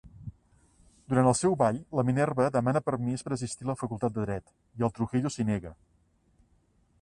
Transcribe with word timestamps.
Durant 1.11 1.27
el 1.31 1.35
seu 1.39 1.57
ball, 1.59 1.77
la 1.99 2.05
Minerva 2.07 2.47
demana 2.55 2.81
permís 2.87 3.25
per 3.27 3.35
assistir 3.37 3.69
a 3.69 3.71
la 3.73 3.77
facultat 3.83 4.17
de 4.17 4.25
dret 4.31 4.51
i 4.81 4.89
el 4.89 4.93
Trujillo 4.97 5.33
s'hi 5.37 5.47
nega. 5.53 5.75